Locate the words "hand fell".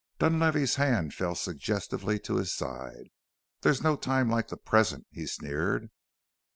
0.77-1.35